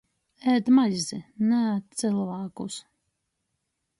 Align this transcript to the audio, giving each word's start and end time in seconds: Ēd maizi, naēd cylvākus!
Ēd 0.53 0.71
maizi, 0.77 1.19
naēd 1.51 1.85
cylvākus! 2.01 2.79